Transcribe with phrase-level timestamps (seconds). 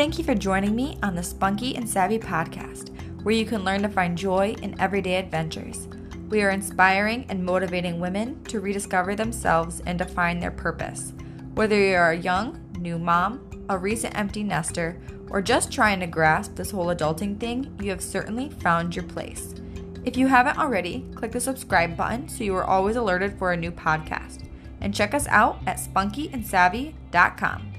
[0.00, 2.88] Thank you for joining me on the Spunky and Savvy podcast,
[3.22, 5.88] where you can learn to find joy in everyday adventures.
[6.30, 11.12] We are inspiring and motivating women to rediscover themselves and define their purpose.
[11.52, 16.06] Whether you are a young, new mom, a recent empty nester, or just trying to
[16.06, 19.54] grasp this whole adulting thing, you have certainly found your place.
[20.06, 23.56] If you haven't already, click the subscribe button so you are always alerted for a
[23.58, 24.46] new podcast.
[24.80, 27.69] And check us out at spunkyandsavvy.com.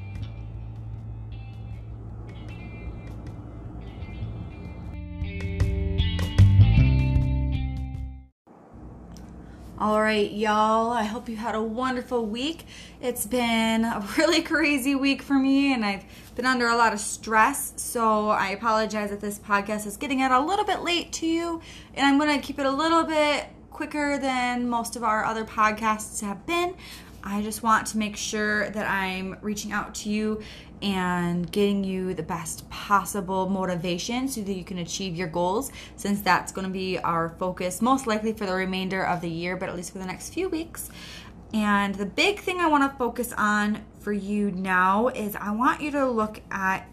[9.81, 10.91] All right, y'all.
[10.91, 12.67] I hope you had a wonderful week.
[13.01, 16.99] It's been a really crazy week for me, and I've been under a lot of
[16.99, 17.73] stress.
[17.77, 21.61] So I apologize that this podcast is getting out a little bit late to you,
[21.95, 25.45] and I'm going to keep it a little bit quicker than most of our other
[25.45, 26.75] podcasts have been.
[27.23, 30.41] I just want to make sure that I'm reaching out to you
[30.81, 36.21] and getting you the best possible motivation so that you can achieve your goals, since
[36.21, 39.69] that's going to be our focus most likely for the remainder of the year, but
[39.69, 40.89] at least for the next few weeks.
[41.53, 45.81] And the big thing I want to focus on for you now is I want
[45.81, 46.87] you to look at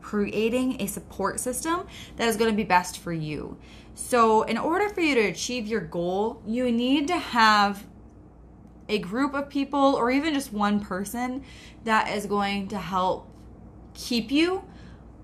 [0.00, 1.86] creating a support system
[2.16, 3.56] that is going to be best for you.
[3.94, 7.84] So, in order for you to achieve your goal, you need to have
[8.92, 11.42] a group of people or even just one person
[11.84, 13.26] that is going to help
[13.94, 14.62] keep you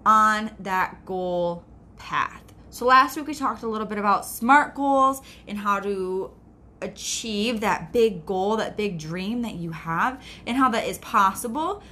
[0.07, 1.63] on that goal
[1.99, 2.43] path.
[2.71, 6.31] So, last week we talked a little bit about SMART goals and how to
[6.81, 11.83] achieve that big goal, that big dream that you have, and how that is possible.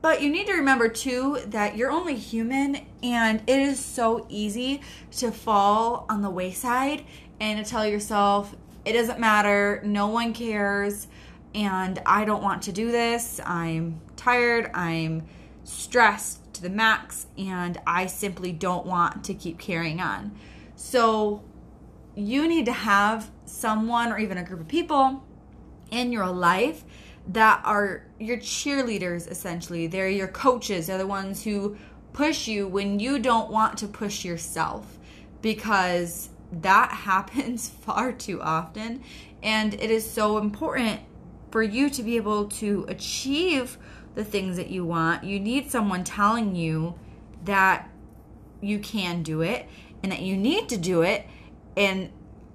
[0.00, 4.80] But you need to remember too that you're only human and it is so easy
[5.12, 7.04] to fall on the wayside
[7.40, 11.06] and to tell yourself, it doesn't matter, no one cares,
[11.54, 13.40] and I don't want to do this.
[13.44, 15.24] I'm tired, I'm
[15.64, 20.32] stressed to the max, and I simply don't want to keep carrying on.
[20.76, 21.42] So,
[22.14, 25.24] you need to have someone or even a group of people
[25.90, 26.84] in your life
[27.28, 29.86] that are your cheerleaders essentially.
[29.86, 31.76] They're your coaches, they're the ones who
[32.12, 34.98] push you when you don't want to push yourself
[35.40, 39.02] because that happens far too often.
[39.42, 41.00] And it is so important
[41.50, 43.78] for you to be able to achieve
[44.14, 45.24] the things that you want.
[45.24, 46.94] You need someone telling you
[47.44, 47.88] that
[48.60, 49.66] you can do it
[50.02, 51.26] and that you need to do it.
[51.76, 52.10] And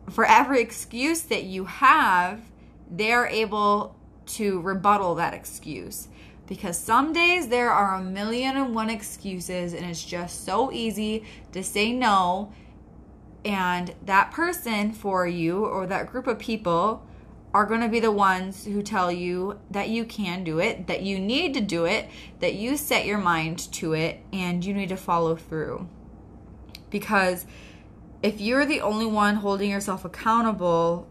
[0.10, 2.42] for every excuse that you have,
[2.90, 3.96] they're able
[4.28, 6.08] to rebuttal that excuse.
[6.48, 11.26] Because some days there are a million and one excuses, and it's just so easy
[11.52, 12.54] to say no
[13.48, 17.08] and that person for you or that group of people
[17.54, 21.02] are going to be the ones who tell you that you can do it, that
[21.02, 22.10] you need to do it,
[22.40, 25.88] that you set your mind to it, and you need to follow through.
[26.90, 27.46] Because
[28.22, 31.08] if you're the only one holding yourself accountable,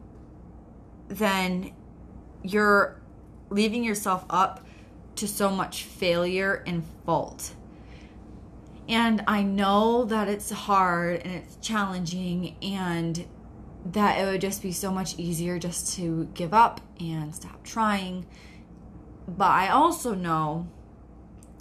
[1.08, 1.72] then
[2.42, 3.00] you're
[3.48, 4.64] leaving yourself up
[5.14, 7.55] to so much failure and fault.
[8.88, 13.26] And I know that it's hard and it's challenging and
[13.84, 18.26] that it would just be so much easier just to give up and stop trying.
[19.26, 20.68] But I also know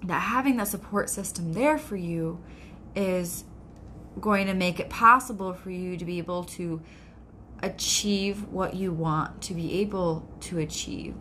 [0.04, 2.44] that having that support system there for you
[2.96, 3.46] is
[4.20, 6.82] going to make it possible for you to be able to
[7.62, 11.16] achieve what you want to be able to achieve.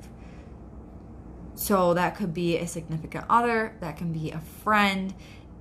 [1.54, 5.14] So that could be a significant other, that can be a friend,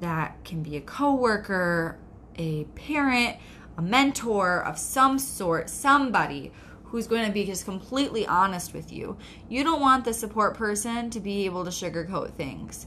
[0.04, 1.98] that can be a coworker,
[2.36, 3.38] a parent,
[3.78, 6.52] a mentor of some sort, somebody
[6.84, 9.18] who's going to be just completely honest with you.
[9.50, 12.86] You don't want the support person to be able to sugarcoat things.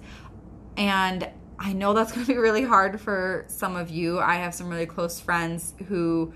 [0.76, 1.28] And
[1.58, 4.18] I know that's going to be really hard for some of you.
[4.20, 6.34] I have some really close friends who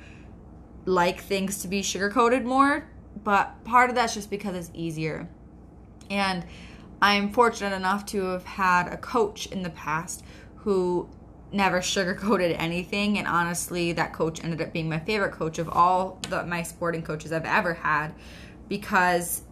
[0.87, 2.89] like things to be sugarcoated more,
[3.23, 5.29] but part of that's just because it's easier.
[6.09, 6.45] And
[7.03, 10.25] I'm fortunate enough to have had a coach in the past
[10.63, 11.09] who
[11.53, 13.19] never sugarcoated anything.
[13.19, 17.03] And honestly that coach ended up being my favorite coach of all the my sporting
[17.03, 18.15] coaches I've ever had
[18.69, 19.43] because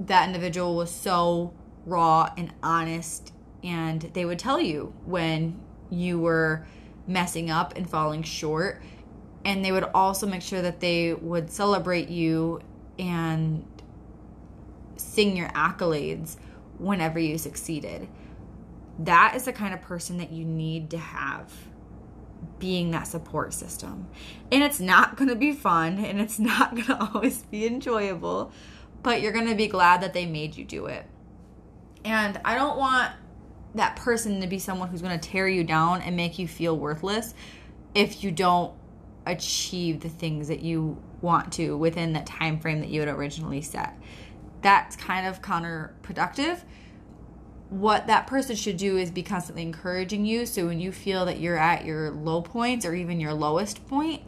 [0.00, 1.52] that individual was so
[1.86, 3.32] raw and honest.
[3.62, 5.60] And they would tell you when
[5.90, 6.66] you were
[7.06, 8.82] messing up and falling short.
[9.44, 12.60] And they would also make sure that they would celebrate you
[12.98, 13.64] and
[14.96, 16.36] sing your accolades
[16.78, 18.08] whenever you succeeded
[18.98, 21.52] that is the kind of person that you need to have
[22.58, 24.08] being that support system.
[24.50, 28.52] And it's not going to be fun and it's not going to always be enjoyable,
[29.02, 31.06] but you're going to be glad that they made you do it.
[32.04, 33.12] And I don't want
[33.74, 36.76] that person to be someone who's going to tear you down and make you feel
[36.76, 37.34] worthless
[37.94, 38.74] if you don't
[39.26, 43.60] achieve the things that you want to within that time frame that you had originally
[43.60, 43.96] set.
[44.62, 46.62] That's kind of counterproductive.
[47.70, 50.46] What that person should do is be constantly encouraging you.
[50.46, 54.22] So when you feel that you're at your low points or even your lowest point,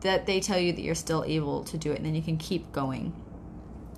[0.00, 2.36] that they tell you that you're still able to do it and then you can
[2.36, 3.14] keep going.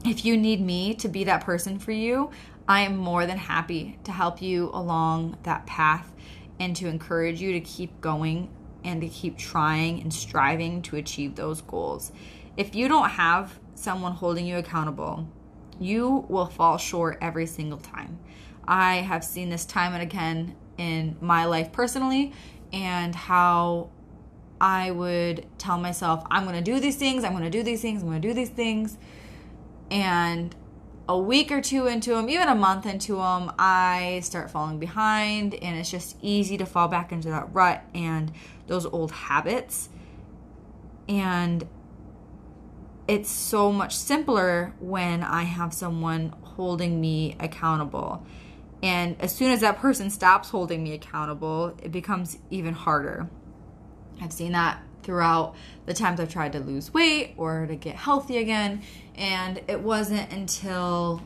[0.05, 2.31] If you need me to be that person for you,
[2.69, 6.15] I am more than happy to help you along that path
[6.61, 8.51] and to encourage you to keep going
[8.85, 12.13] and to keep trying and striving to achieve those goals.
[12.57, 15.27] If you don't have someone holding you accountable,
[15.81, 18.19] you will fall short every single time.
[18.69, 22.33] I have seen this time and again in my life personally
[22.73, 23.89] and how
[24.61, 27.81] I would tell myself, I'm going to do these things, I'm going to do these
[27.81, 28.99] things, I'm going to do these things.
[29.91, 30.55] And
[31.09, 35.55] a week or two into them, even a month into them, I start falling behind,
[35.55, 38.31] and it's just easy to fall back into that rut and
[38.67, 39.89] those old habits.
[41.09, 41.67] And
[43.07, 48.27] it's so much simpler when I have someone holding me accountable.
[48.83, 53.29] And as soon as that person stops holding me accountable, it becomes even harder.
[54.21, 55.55] I've seen that throughout
[55.87, 58.83] the times I've tried to lose weight or to get healthy again.
[59.17, 61.23] And it wasn't until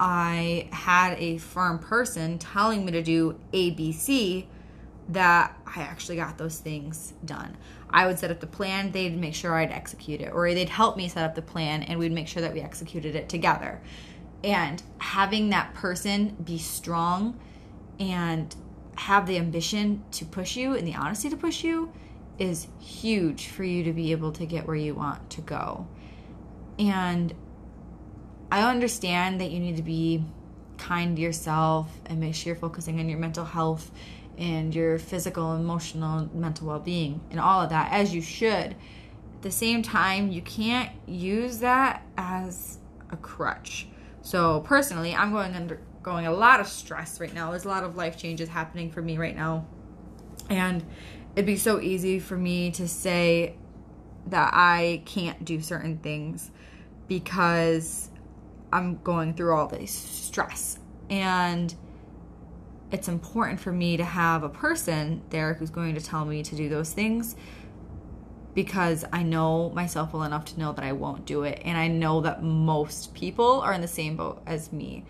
[0.00, 4.46] I had a firm person telling me to do ABC
[5.10, 7.56] that I actually got those things done.
[7.90, 10.96] I would set up the plan, they'd make sure I'd execute it, or they'd help
[10.96, 13.80] me set up the plan and we'd make sure that we executed it together.
[14.44, 17.38] And having that person be strong
[17.98, 18.54] and
[18.96, 21.92] have the ambition to push you and the honesty to push you
[22.38, 25.86] is huge for you to be able to get where you want to go.
[26.78, 27.34] And
[28.50, 30.24] I understand that you need to be
[30.78, 33.90] kind to yourself and make sure you're focusing on your mental health
[34.38, 38.76] and your physical, emotional, mental well being and all of that, as you should.
[38.76, 42.78] At the same time, you can't use that as
[43.10, 43.88] a crutch.
[44.28, 47.50] So, personally, I'm going undergoing a lot of stress right now.
[47.50, 49.66] There's a lot of life changes happening for me right now.
[50.50, 50.84] And
[51.34, 53.54] it'd be so easy for me to say
[54.26, 56.50] that I can't do certain things
[57.08, 58.10] because
[58.70, 60.78] I'm going through all this stress.
[61.08, 61.74] And
[62.92, 66.54] it's important for me to have a person there who's going to tell me to
[66.54, 67.34] do those things
[68.54, 71.62] because I know myself well enough to know that I won't do it.
[71.64, 75.04] And I know that most people are in the same boat as me.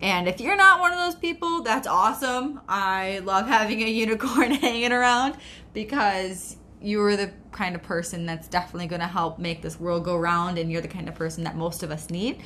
[0.00, 2.60] And if you're not one of those people, that's awesome.
[2.68, 5.36] I love having a unicorn hanging around
[5.72, 10.16] because you're the kind of person that's definitely going to help make this world go
[10.16, 12.42] round and you're the kind of person that most of us need.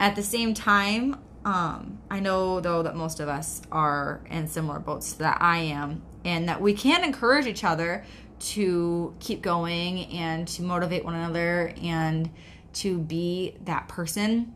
[0.00, 4.78] At the same time, um, I know though that most of us are in similar
[4.80, 8.04] boats that I am, and that we can encourage each other
[8.40, 12.30] to keep going and to motivate one another and
[12.74, 14.54] to be that person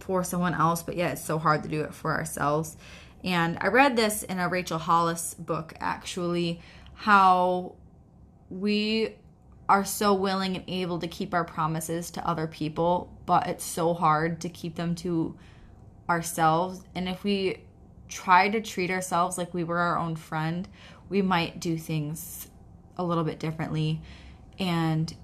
[0.00, 2.76] for someone else, but yeah, it's so hard to do it for ourselves.
[3.22, 6.60] And I read this in a Rachel Hollis book actually,
[6.94, 7.74] how
[8.50, 9.14] we
[9.68, 13.92] are so willing and able to keep our promises to other people, but it's so
[13.92, 15.36] hard to keep them to
[16.08, 16.82] ourselves.
[16.94, 17.64] And if we
[18.08, 20.66] try to treat ourselves like we were our own friend,
[21.10, 22.47] we might do things
[22.98, 24.00] a little bit differently
[24.58, 25.14] and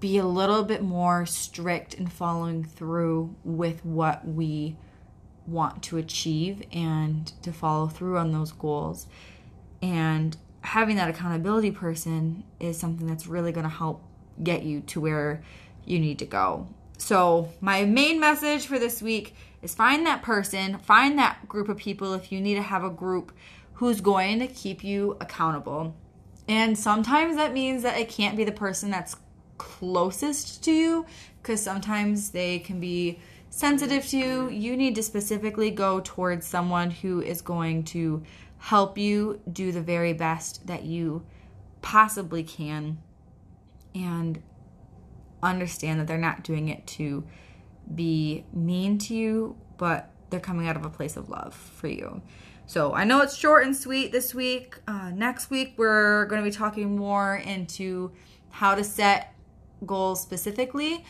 [0.00, 4.76] be a little bit more strict in following through with what we
[5.46, 9.06] want to achieve and to follow through on those goals.
[9.82, 14.02] And having that accountability person is something that's really going to help
[14.42, 15.42] get you to where
[15.84, 16.68] you need to go.
[16.98, 21.78] So, my main message for this week is find that person, find that group of
[21.78, 23.32] people if you need to have a group
[23.74, 25.94] who's going to keep you accountable.
[26.50, 29.14] And sometimes that means that it can't be the person that's
[29.56, 31.06] closest to you
[31.40, 34.48] because sometimes they can be sensitive to you.
[34.48, 38.24] You need to specifically go towards someone who is going to
[38.58, 41.24] help you do the very best that you
[41.82, 42.98] possibly can
[43.94, 44.42] and
[45.44, 47.24] understand that they're not doing it to
[47.94, 52.20] be mean to you, but they're coming out of a place of love for you.
[52.70, 54.76] So I know it's short and sweet this week.
[54.86, 58.12] Uh, next week, we're going to be talking more into
[58.50, 59.34] how to set
[59.84, 61.04] goals specifically.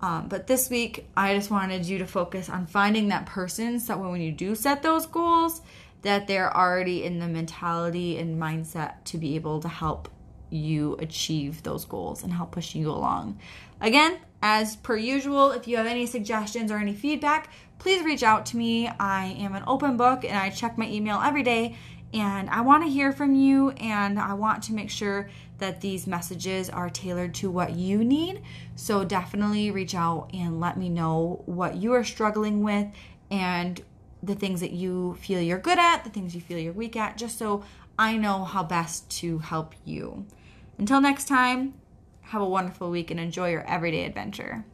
[0.00, 3.96] Um, but this week, I just wanted you to focus on finding that person so
[3.96, 5.60] that when you do set those goals,
[6.00, 10.08] that they're already in the mentality and mindset to be able to help
[10.50, 13.38] you achieve those goals and help push you along.
[13.80, 18.46] Again, as per usual, if you have any suggestions or any feedback, please reach out
[18.46, 18.88] to me.
[18.88, 21.76] I am an open book and I check my email every day
[22.14, 25.28] and I want to hear from you and I want to make sure
[25.58, 28.42] that these messages are tailored to what you need.
[28.76, 32.86] So definitely reach out and let me know what you are struggling with
[33.30, 33.80] and
[34.22, 37.16] the things that you feel you're good at, the things you feel you're weak at,
[37.16, 37.64] just so
[37.98, 40.24] I know how best to help you.
[40.78, 41.74] Until next time,
[42.20, 44.64] have a wonderful week and enjoy your everyday adventure.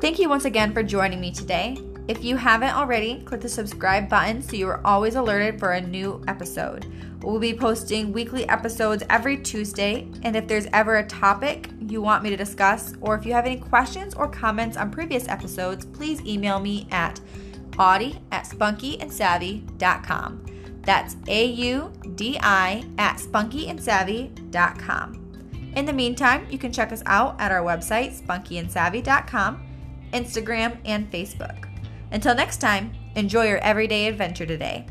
[0.00, 1.78] Thank you once again for joining me today.
[2.08, 5.80] If you haven't already, click the subscribe button so you are always alerted for a
[5.80, 6.86] new episode.
[7.22, 12.24] We'll be posting weekly episodes every Tuesday, and if there's ever a topic you want
[12.24, 16.20] me to discuss, or if you have any questions or comments on previous episodes, please
[16.22, 17.20] email me at
[17.80, 20.46] audi at spunkyandsavvy.com.
[20.82, 25.16] That's A U D I at spunkyandsavvy.com.
[25.76, 29.64] In the meantime, you can check us out at our website, spunkyandsavvy.com,
[30.12, 31.68] Instagram, and Facebook.
[32.10, 34.88] Until next time, enjoy your everyday adventure today.